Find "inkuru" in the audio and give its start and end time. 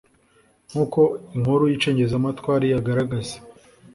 1.35-1.63